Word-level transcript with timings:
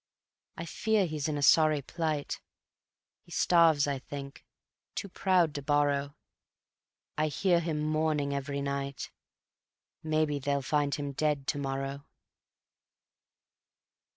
I 0.57 0.65
fear 0.65 1.05
he's 1.05 1.27
in 1.27 1.37
a 1.37 1.43
sorry 1.43 1.83
plight; 1.83 2.41
He 3.21 3.29
starves, 3.29 3.85
I 3.85 3.99
think, 3.99 4.43
too 4.95 5.07
proud 5.07 5.53
to 5.53 5.61
borrow, 5.61 6.15
I 7.19 7.27
hear 7.27 7.59
him 7.59 7.83
moaning 7.83 8.33
every 8.33 8.63
night: 8.63 9.11
Maybe 10.01 10.39
they'll 10.39 10.63
find 10.63 10.95
him 10.95 11.11
dead 11.11 11.45
to 11.49 11.59
morrow. 11.59 12.07